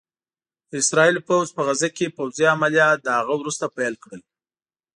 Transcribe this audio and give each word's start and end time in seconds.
د 0.69 0.71
اسرائيلو 0.83 1.25
پوځ 1.29 1.47
په 1.55 1.61
غزه 1.67 1.89
کې 1.97 2.15
پوځي 2.17 2.45
عمليات 2.55 2.99
له 3.05 3.11
هغه 3.19 3.33
وروسته 3.37 3.65
پيل 3.77 3.93
کړل 4.03 4.21